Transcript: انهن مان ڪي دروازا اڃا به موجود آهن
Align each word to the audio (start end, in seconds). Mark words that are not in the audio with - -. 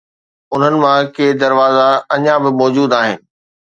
انهن 0.53 0.75
مان 0.83 0.99
ڪي 1.15 1.27
دروازا 1.41 1.87
اڃا 2.15 2.35
به 2.43 2.49
موجود 2.59 2.89
آهن 2.99 3.19